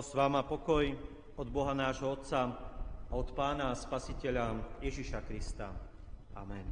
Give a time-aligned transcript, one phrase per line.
[0.00, 0.84] Milosť vám a pokoj
[1.36, 2.48] od Boha nášho Otca
[3.04, 5.76] a od Pána a Spasiteľa Ježiša Krista.
[6.40, 6.64] Amen.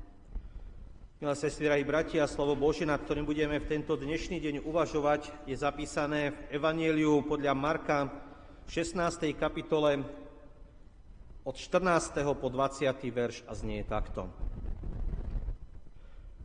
[1.20, 5.52] Milé sestry, drahí bratia, slovo Bože, nad ktorým budeme v tento dnešný deň uvažovať, je
[5.60, 8.08] zapísané v Evanieliu podľa Marka
[8.64, 8.96] v 16.
[9.36, 10.00] kapitole
[11.44, 12.24] od 14.
[12.32, 12.88] po 20.
[13.12, 14.32] verš a znie takto.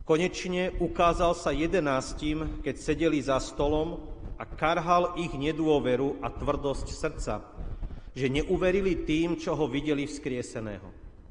[0.04, 4.13] Konečne ukázal sa jedenáctim, keď sedeli za stolom
[4.44, 7.40] a karhal ich nedôveru a tvrdosť srdca,
[8.12, 10.84] že neuverili tým, čo ho videli vzkrieseného.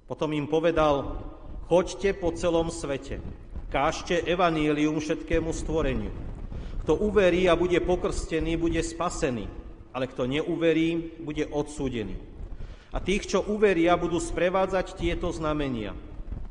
[0.09, 1.21] Potom im povedal,
[1.69, 3.21] choďte po celom svete,
[3.69, 6.09] kážte evanílium všetkému stvoreniu.
[6.81, 9.45] Kto uverí a bude pokrstený, bude spasený,
[9.93, 12.17] ale kto neuverí, bude odsúdený.
[12.89, 15.93] A tých, čo uveria, budú sprevádzať tieto znamenia.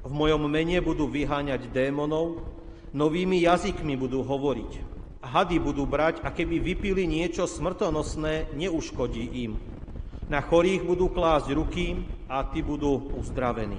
[0.07, 2.39] V mojom mene budú vyháňať démonov,
[2.95, 4.92] novými jazykmi budú hovoriť
[5.23, 9.57] hady budú brať a keby vypili niečo smrtonosné, neuškodí im.
[10.27, 13.79] Na chorých budú klásť ruky a tí budú uzdravení.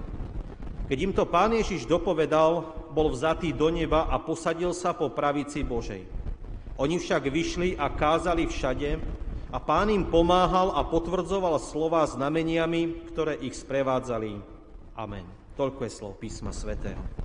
[0.88, 5.66] Keď im to pán Ježiš dopovedal, bol vzatý do neba a posadil sa po pravici
[5.66, 6.06] Božej.
[6.78, 9.02] Oni však vyšli a kázali všade
[9.54, 14.38] a pán im pomáhal a potvrdzoval slova znameniami, ktoré ich sprevádzali.
[14.98, 15.26] Amen.
[15.54, 17.23] Toľko je slov písma svätého.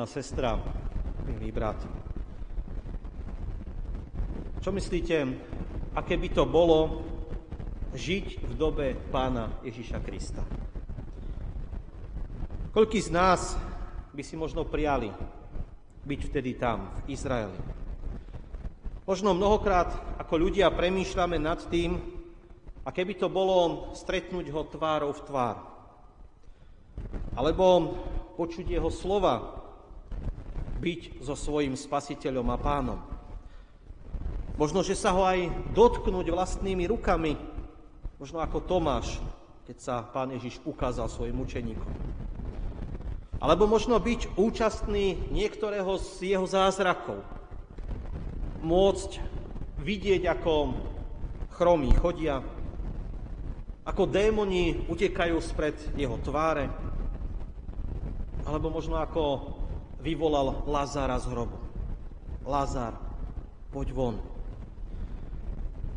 [0.00, 0.56] Milá sestra,
[1.28, 1.76] milý brat,
[4.64, 5.28] čo myslíte,
[5.92, 7.04] aké by to bolo
[7.92, 10.40] žiť v dobe pána Ježiša Krista?
[12.72, 13.60] Koľký z nás
[14.16, 15.12] by si možno prijali
[16.08, 17.60] byť vtedy tam, v Izraeli?
[19.04, 22.00] Možno mnohokrát ako ľudia premýšľame nad tým,
[22.88, 25.56] aké by to bolo stretnúť ho tvárou v tvár.
[27.36, 28.00] Alebo
[28.40, 29.59] počuť jeho slova,
[30.80, 33.00] byť so svojím spasiteľom a pánom.
[34.56, 37.36] Možno, že sa ho aj dotknúť vlastnými rukami,
[38.16, 39.20] možno ako Tomáš,
[39.68, 41.92] keď sa pán Ježiš ukázal svojim učeníkom.
[43.40, 47.24] Alebo možno byť účastný niektorého z jeho zázrakov.
[48.60, 49.16] Môcť
[49.80, 50.76] vidieť, ako
[51.56, 52.44] chromí chodia,
[53.84, 56.68] ako démoni utekajú spred jeho tváre,
[58.44, 59.56] alebo možno ako
[60.00, 61.56] vyvolal Lazára z hrobu.
[62.44, 62.96] Lazár,
[63.68, 64.16] poď von.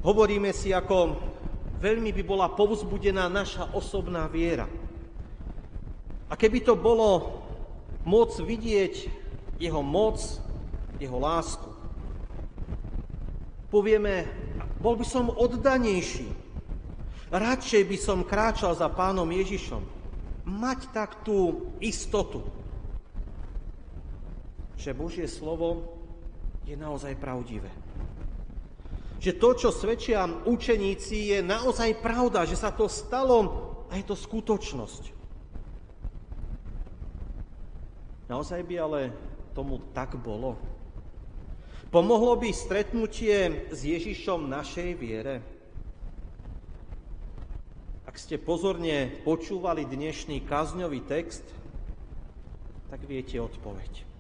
[0.03, 1.15] Hovoríme si, ako
[1.79, 4.67] veľmi by bola povzbudená naša osobná viera.
[6.27, 7.39] A keby to bolo
[8.03, 8.93] môcť vidieť
[9.63, 10.19] jeho moc,
[10.99, 11.71] jeho lásku,
[13.71, 14.27] povieme,
[14.83, 16.27] bol by som oddanejší.
[17.33, 19.81] Radšej by som kráčal za pánom Ježišom.
[20.43, 22.43] Mať tak tú istotu,
[24.83, 25.95] že Božie slovo
[26.67, 27.71] je naozaj pravdivé.
[29.23, 33.47] Že to, čo svedčia učeníci, je naozaj pravda, že sa to stalo
[33.87, 35.15] a je to skutočnosť.
[38.27, 39.01] Naozaj by ale
[39.55, 40.59] tomu tak bolo?
[41.87, 45.39] Pomohlo by stretnutie s Ježišom našej viere?
[48.03, 51.47] Ak ste pozorne počúvali dnešný kazňový text,
[52.91, 54.12] tak viete odpoveď.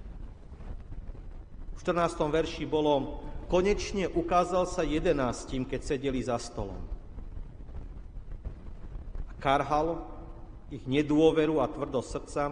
[1.83, 2.15] 14.
[2.31, 3.19] verši bolo,
[3.51, 6.79] konečne ukázal sa jedenáctim, keď sedeli za stolom.
[9.27, 9.99] A karhal
[10.71, 12.43] ich nedôveru a tvrdosť srdca,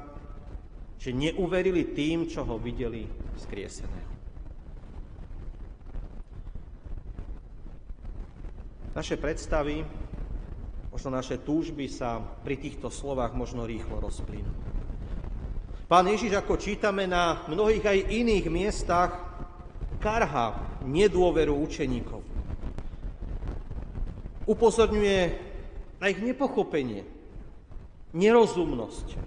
[1.00, 3.08] že neuverili tým, čo ho videli
[3.40, 4.12] vzkrieseného.
[8.92, 9.88] Naše predstavy,
[10.92, 14.61] možno naše túžby sa pri týchto slovách možno rýchlo rozplynú.
[15.92, 19.12] Pán Ježiš, ako čítame na mnohých aj iných miestach,
[20.00, 22.24] karha nedôveru učeníkov.
[24.48, 25.20] Upozorňuje
[26.00, 27.04] na ich nepochopenie,
[28.16, 29.20] nerozumnosť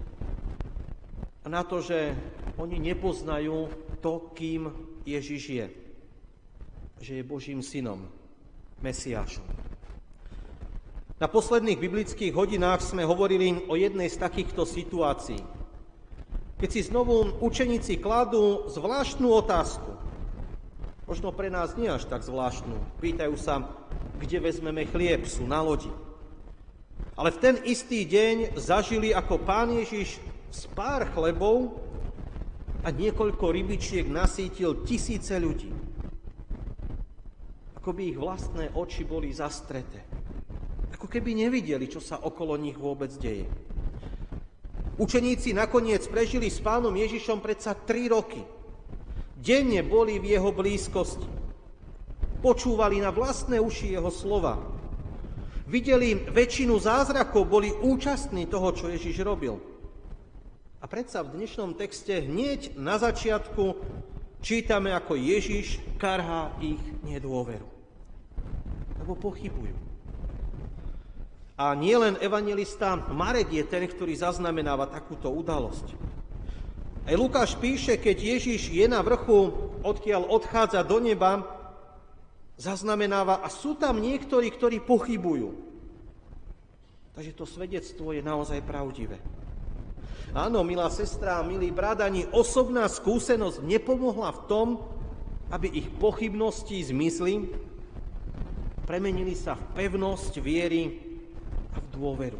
[1.45, 2.17] a na to, že
[2.57, 3.69] oni nepoznajú
[4.01, 4.73] to, kým
[5.05, 5.67] Ježiš je.
[6.97, 8.09] Že je Božím synom,
[8.81, 9.45] Mesiášom.
[11.21, 15.54] Na posledných biblických hodinách sme hovorili o jednej z takýchto situácií
[16.55, 19.91] keď si znovu učeníci kladú zvláštnu otázku.
[21.05, 22.79] Možno pre nás nie až tak zvláštnu.
[23.03, 23.67] Pýtajú sa,
[24.17, 25.91] kde vezmeme chlieb, sú na lodi.
[27.15, 30.17] Ale v ten istý deň zažili, ako pán Ježiš
[30.49, 31.77] z pár chlebov
[32.81, 35.71] a niekoľko rybičiek nasítil tisíce ľudí.
[37.83, 40.01] Ako by ich vlastné oči boli zastreté.
[40.95, 43.45] Ako keby nevideli, čo sa okolo nich vôbec deje.
[44.95, 48.39] Učeníci nakoniec prežili s pánom Ježišom predsa tri roky.
[49.35, 51.27] Denne boli v jeho blízkosti.
[52.39, 54.55] Počúvali na vlastné uši jeho slova.
[55.67, 59.59] Videli väčšinu zázrakov, boli účastní toho, čo Ježiš robil.
[60.79, 63.75] A predsa v dnešnom texte hneď na začiatku
[64.39, 67.67] čítame, ako Ježiš karhá ich nedôveru.
[69.01, 69.94] Lebo pochybujú.
[71.55, 75.95] A nielen evangelista Marek je ten, ktorý zaznamenáva takúto udalosť.
[77.05, 79.55] Aj Lukáš píše, keď Ježiš je na vrchu,
[79.85, 81.47] odkiaľ odchádza do neba,
[82.59, 85.53] zaznamenáva a sú tam niektorí, ktorí pochybujú.
[87.15, 89.23] Takže to svedectvo je naozaj pravdivé.
[90.35, 94.67] Áno, milá sestra, milý brat, ani osobná skúsenosť nepomohla v tom,
[95.55, 97.47] aby ich pochybnosti zmysly
[98.85, 101.04] premenili sa v pevnosť viery
[101.95, 102.37] dôveru.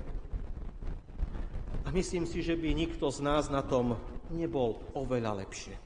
[1.85, 3.95] A myslím si, že by nikto z nás na tom
[4.33, 5.77] nebol oveľa lepšie.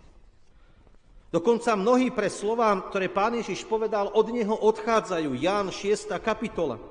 [1.30, 5.38] Dokonca mnohí pre slova, ktoré pán Ježiš povedal, od neho odchádzajú.
[5.38, 6.10] Ján 6.
[6.18, 6.81] kapitola.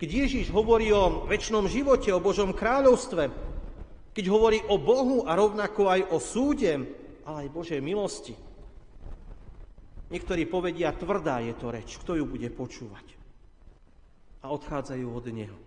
[0.00, 3.30] Keď Ježiš hovorí o väčšnom živote, o Božom kráľovstve,
[4.10, 6.72] keď hovorí o Bohu a rovnako aj o súde,
[7.22, 8.34] ale aj Božej milosti.
[10.10, 13.19] Niektorí povedia, tvrdá je to reč, kto ju bude počúvať
[14.40, 15.58] a odchádzajú od Neho.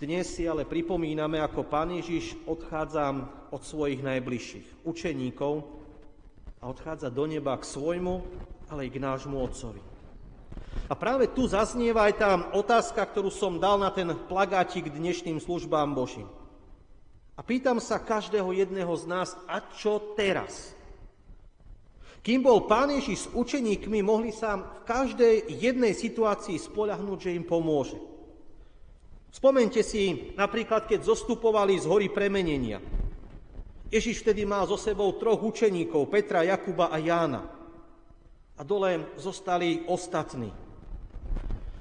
[0.00, 3.12] Dnes si ale pripomíname, ako Pán Ježiš odchádza
[3.52, 5.60] od svojich najbližších učeníkov
[6.60, 8.24] a odchádza do neba k svojmu,
[8.72, 9.82] ale aj k nášmu Otcovi.
[10.88, 15.92] A práve tu zaznieva aj tá otázka, ktorú som dal na ten plagátik dnešným službám
[15.92, 16.26] Božím.
[17.36, 20.72] A pýtam sa každého jedného z nás, a čo teraz?
[22.20, 27.48] Kým bol Pán Ježiš s učeníkmi, mohli sa v každej jednej situácii spoľahnúť, že im
[27.48, 27.96] pomôže.
[29.32, 32.82] Spomente si napríklad, keď zostupovali z hory premenenia.
[33.88, 37.42] Ježiš vtedy mal so sebou troch učeníkov, Petra, Jakuba a Jána.
[38.54, 40.52] A dole zostali ostatní.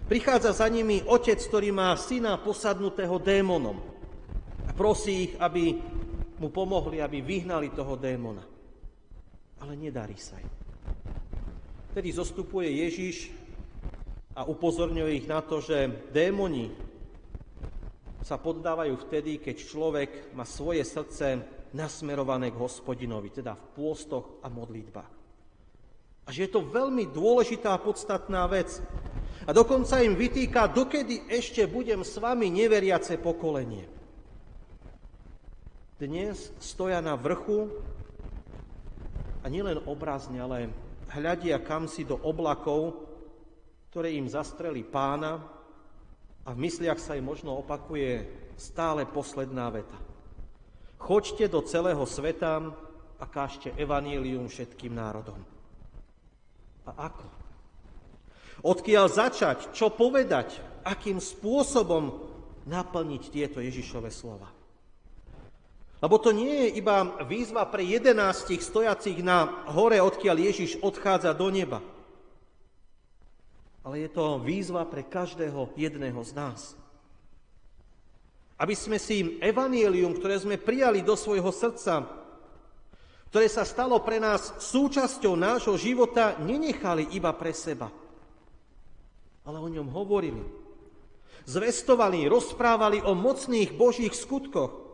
[0.07, 3.77] Prichádza za nimi otec, ktorý má syna posadnutého démonom.
[4.65, 5.75] A prosí ich, aby
[6.39, 8.59] mu pomohli, aby vyhnali toho démona
[9.60, 10.52] ale nedarí sa im.
[11.96, 13.34] Vtedy zostupuje Ježiš
[14.38, 16.72] a upozorňuje ich na to, že démoni
[18.24, 21.42] sa poddávajú vtedy, keď človek má svoje srdce
[21.74, 25.12] nasmerované k hospodinovi, teda v pôstoch a modlitbách.
[26.26, 28.78] A že je to veľmi dôležitá a podstatná vec.
[29.44, 33.90] A dokonca im vytýka, dokedy ešte budem s vami neveriace pokolenie.
[35.98, 37.74] Dnes stoja na vrchu
[39.39, 40.69] a nielen obrazne, ale
[41.12, 43.07] hľadia kam si do oblakov,
[43.89, 45.41] ktoré im zastreli pána
[46.45, 48.27] a v mysliach sa im možno opakuje
[48.59, 49.97] stále posledná veta.
[51.00, 52.69] Choďte do celého sveta
[53.19, 55.39] a kážte evanílium všetkým národom.
[56.86, 57.27] A ako?
[58.59, 59.72] Odkiaľ začať?
[59.72, 60.60] Čo povedať?
[60.84, 62.27] Akým spôsobom
[62.67, 64.59] naplniť tieto Ježišove slova?
[66.00, 71.51] Lebo to nie je iba výzva pre jedenáctich stojacich na hore, odkiaľ Ježiš odchádza do
[71.51, 71.84] neba.
[73.84, 76.60] Ale je to výzva pre každého jedného z nás.
[78.60, 82.08] Aby sme si evanielium, ktoré sme prijali do svojho srdca,
[83.27, 87.91] ktoré sa stalo pre nás súčasťou nášho života, nenechali iba pre seba,
[89.44, 90.44] ale o ňom hovorili.
[91.46, 94.88] Zvestovali, rozprávali o mocných Božích skutkoch,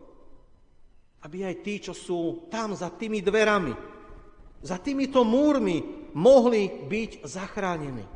[1.26, 3.74] aby aj tí, čo sú tam za tými dverami,
[4.62, 8.06] za týmito múrmi, mohli byť zachránení.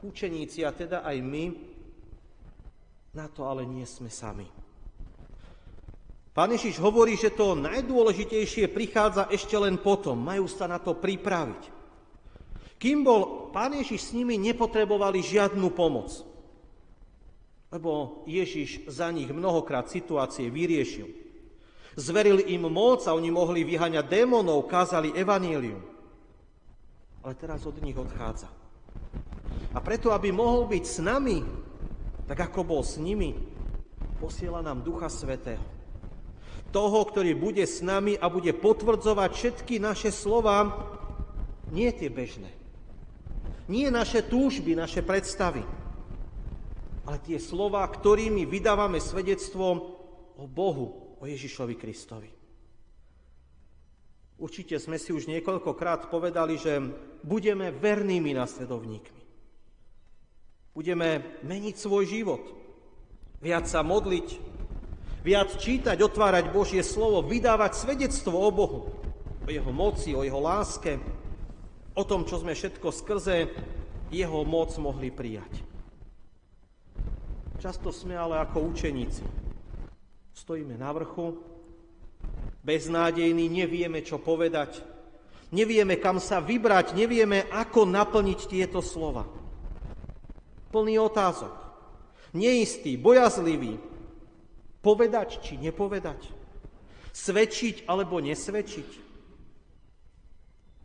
[0.00, 1.44] Učeníci a teda aj my
[3.12, 4.48] na to ale nie sme sami.
[6.32, 10.14] Pán Ježiš hovorí, že to najdôležitejšie prichádza ešte len potom.
[10.14, 11.62] Majú sa na to pripraviť.
[12.78, 16.28] Kým bol Pán Ježiš s nimi, nepotrebovali žiadnu pomoc
[17.68, 21.08] lebo Ježiš za nich mnohokrát situácie vyriešil.
[21.98, 25.82] Zveril im moc a oni mohli vyhaňať démonov, kázali evanílium.
[27.26, 28.48] Ale teraz od nich odchádza.
[29.74, 31.44] A preto, aby mohol byť s nami,
[32.24, 33.36] tak ako bol s nimi,
[34.16, 35.60] posiela nám Ducha Svetého.
[36.68, 40.68] Toho, ktorý bude s nami a bude potvrdzovať všetky naše slova,
[41.72, 42.52] nie tie bežné.
[43.68, 45.60] Nie naše túžby, naše predstavy,
[47.08, 49.96] ale tie slova, ktorými vydávame svedectvo
[50.36, 52.28] o Bohu, o Ježišovi Kristovi.
[54.36, 56.76] Určite sme si už niekoľkokrát povedali, že
[57.24, 59.22] budeme vernými nasledovníkmi.
[60.76, 62.44] Budeme meniť svoj život.
[63.40, 64.28] Viac sa modliť,
[65.24, 68.80] viac čítať, otvárať Božie slovo, vydávať svedectvo o Bohu,
[69.42, 71.00] o Jeho moci, o Jeho láske,
[71.96, 73.48] o tom, čo sme všetko skrze
[74.12, 75.67] Jeho moc mohli prijať.
[77.58, 79.26] Často sme ale ako učeníci.
[80.30, 81.34] Stojíme na vrchu,
[82.62, 84.78] beznádejní, nevieme, čo povedať,
[85.50, 89.26] nevieme, kam sa vybrať, nevieme, ako naplniť tieto slova.
[90.70, 91.50] Plný otázok,
[92.38, 93.74] neistý, bojazlivý,
[94.78, 96.30] povedať či nepovedať,
[97.10, 98.90] svedčiť alebo nesvedčiť.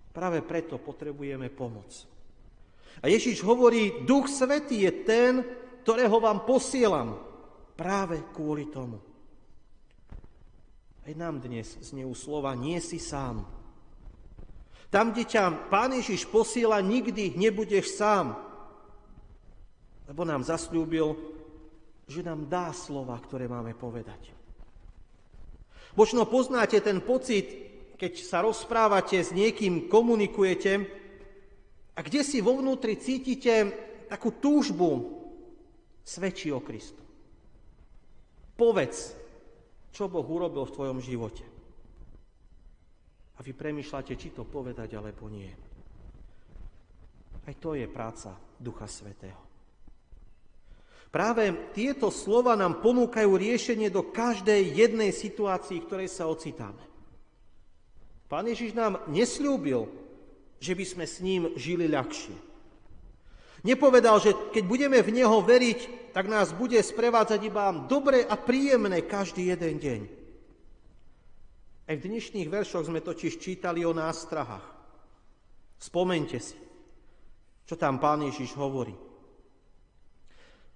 [0.10, 1.90] Práve preto potrebujeme pomoc.
[3.06, 5.34] A Ježiš hovorí, Duch Svetý je ten,
[5.84, 7.20] ktorého vám posielam
[7.76, 9.04] práve kvôli tomu.
[11.04, 13.44] Aj nám dnes zneú slova, nie si sám.
[14.88, 18.40] Tam, kde ťa Pán Ježiš posiela, nikdy nebudeš sám.
[20.08, 21.20] Lebo nám zasľúbil,
[22.08, 24.32] že nám dá slova, ktoré máme povedať.
[26.00, 27.52] Možno poznáte ten pocit,
[28.00, 30.74] keď sa rozprávate s niekým, komunikujete
[31.94, 33.76] a kde si vo vnútri cítite
[34.08, 35.23] takú túžbu
[36.04, 37.02] svedčí o Kristu.
[38.54, 39.16] Povedz,
[39.90, 41.46] čo Boh urobil v tvojom živote.
[43.34, 45.50] A vy premyšľate, či to povedať, alebo nie.
[47.44, 49.42] Aj to je práca Ducha Svetého.
[51.14, 56.82] Práve tieto slova nám ponúkajú riešenie do každej jednej situácii, v ktorej sa ocitáme.
[58.26, 59.86] Pán Ježiš nám nesľúbil,
[60.58, 62.53] že by sme s ním žili ľahšie.
[63.64, 69.08] Nepovedal, že keď budeme v Neho veriť, tak nás bude sprevádzať iba dobre a príjemné
[69.08, 70.02] každý jeden deň.
[71.88, 74.68] Aj v dnešných veršoch sme totiž čítali o nástrahách.
[75.80, 76.60] Spomente si,
[77.64, 78.96] čo tam Pán Ježiš hovorí.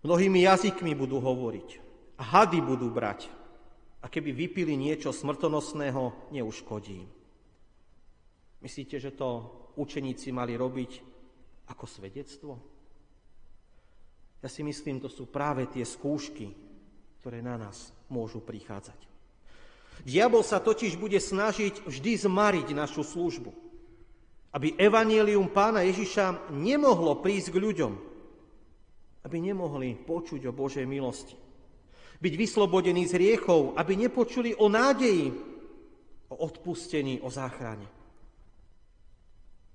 [0.03, 1.69] Mnohými jazykmi budú hovoriť
[2.19, 3.27] a hady budú brať.
[3.99, 7.03] A keby vypili niečo smrtonosného, neuškodí.
[8.63, 10.91] Myslíte, že to učeníci mali robiť
[11.67, 12.76] ako svedectvo?
[14.41, 16.53] Ja si myslím, to sú práve tie skúšky,
[17.21, 18.99] ktoré na nás môžu prichádzať.
[20.05, 23.49] Diabol sa totiž bude snažiť vždy zmariť našu službu,
[24.53, 27.93] aby evanielium pána Ježiša nemohlo prísť k ľuďom,
[29.25, 31.35] aby nemohli počuť o Božej milosti,
[32.21, 35.33] byť vyslobodení z riechov, aby nepočuli o nádeji,
[36.29, 37.89] o odpustení, o záchrane.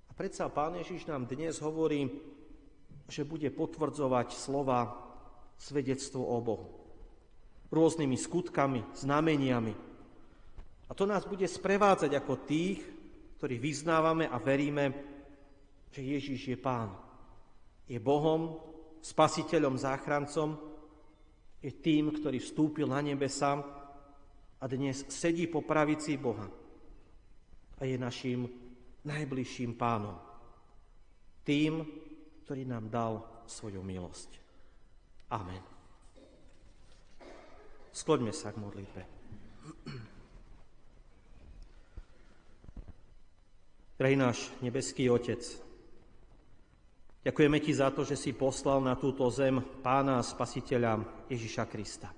[0.06, 2.08] A predsa pán Ježiš nám dnes hovorí,
[3.12, 4.88] že bude potvrdzovať slova
[5.60, 6.68] svedectvo o Bohu.
[7.68, 9.74] Rôznymi skutkami, znameniami.
[10.88, 12.80] A to nás bude sprevádzať ako tých,
[13.36, 14.84] ktorí vyznávame a veríme,
[15.92, 16.96] že Ježiš je Pán.
[17.84, 18.56] Je Bohom,
[19.04, 20.56] spasiteľom, záchrancom,
[21.60, 23.60] je tým, ktorý vstúpil na nebesa
[24.56, 26.48] a dnes sedí po pravici Boha
[27.78, 28.46] a je našim
[29.02, 30.14] najbližším pánom.
[31.42, 31.82] Tým,
[32.42, 34.30] ktorý nám dal svoju milosť.
[35.32, 35.62] Amen.
[37.92, 39.02] Skloďme sa k modlitbe.
[44.02, 45.38] Drahý náš nebeský Otec,
[47.22, 52.10] ďakujeme Ti za to, že si poslal na túto zem Pána a Spasiteľa Ježiša Krista.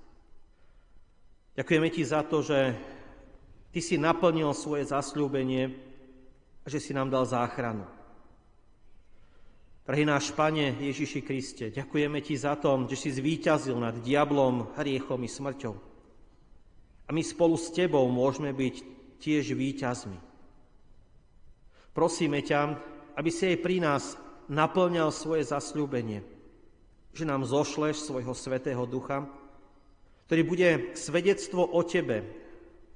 [1.53, 2.59] Ďakujeme Ti za to, že
[3.69, 5.63] Ty si naplnil svoje zasľúbenie
[6.63, 7.94] a že si nám dal záchranu.
[9.85, 15.21] Drahý náš Pane Ježiši Kriste, ďakujeme Ti za to, že si zvíťazil nad diablom, hriechom
[15.21, 15.75] i smrťou.
[17.05, 18.75] A my spolu s Tebou môžeme byť
[19.21, 20.17] tiež víťazmi.
[21.93, 22.81] Prosíme ťa,
[23.13, 24.17] aby si aj pri nás
[24.49, 26.25] naplňal svoje zasľúbenie,
[27.13, 29.29] že nám zošleš svojho Svetého Ducha,
[30.25, 32.25] ktorý bude svedectvo o Tebe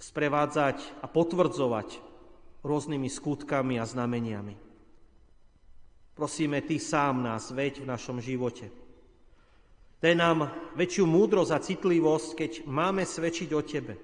[0.01, 2.01] sprevádzať a potvrdzovať
[2.65, 4.68] rôznymi skutkami a znameniami.
[6.19, 8.67] Prosíme, Ty sám nás veď v našom živote.
[10.03, 13.95] Daj nám väčšiu múdrosť a citlivosť, keď máme svedčiť o Tebe.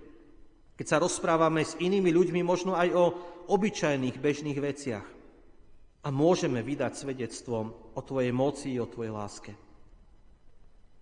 [0.80, 3.06] Keď sa rozprávame s inými ľuďmi možno aj o
[3.52, 5.04] obyčajných bežných veciach.
[6.04, 9.52] A môžeme vydať svedectvo o Tvojej moci o Tvojej láske.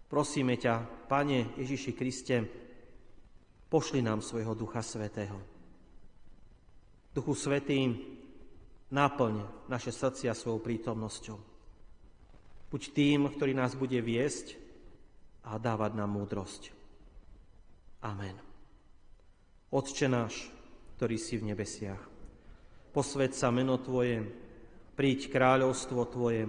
[0.09, 2.41] Prosíme ťa, Pane Ježiši Kriste,
[3.69, 5.37] pošli nám svojho Ducha Svetého.
[7.13, 8.12] Duchu Svetý,
[8.93, 11.37] Náplň naše srdcia svojou prítomnosťou.
[12.69, 14.53] Buď tým, ktorý nás bude viesť
[15.49, 16.69] a dávať nám múdrosť.
[18.05, 18.37] Amen.
[19.73, 20.45] Otče náš,
[20.97, 22.01] ktorý si v nebesiach,
[22.93, 24.21] posved sa meno Tvoje,
[24.93, 26.45] príď kráľovstvo Tvoje,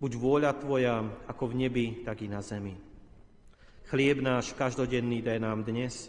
[0.00, 2.72] Buď vôľa Tvoja ako v nebi, tak i na zemi.
[3.92, 6.08] Chlieb náš každodenný daj nám dnes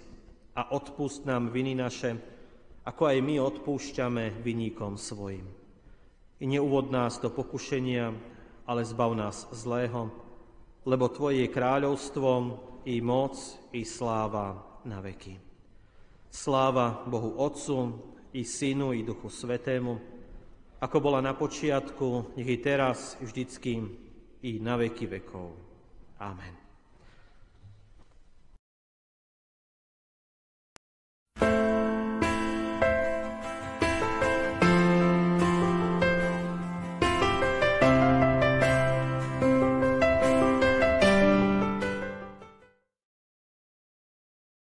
[0.56, 2.16] a odpust nám viny naše,
[2.82, 5.46] ako aj my odpúšťame viníkom svojim.
[6.42, 8.10] I neuvod nás do pokušenia,
[8.66, 10.10] ale zbav nás zlého,
[10.86, 12.30] lebo Tvoje je kráľovstvo,
[12.90, 13.38] i moc,
[13.70, 14.58] i sláva
[14.90, 15.38] na veky.
[16.34, 18.02] Sláva Bohu Otcu,
[18.34, 20.02] i Synu, i Duchu Svetému,
[20.82, 23.86] ako bola na počiatku, nech i teraz, vždycky,
[24.42, 25.54] i na veky vekov.
[26.18, 26.61] Amen.